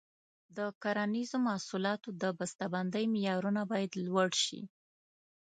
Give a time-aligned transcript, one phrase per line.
[0.57, 4.61] د کرنیزو محصولاتو د بسته بندۍ معیارونه باید لوړ شي.